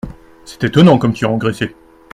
[0.45, 1.75] c’est étonnant comme tu as engraissé!